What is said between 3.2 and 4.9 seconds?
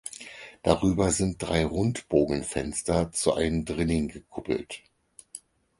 einem Drilling gekuppelt.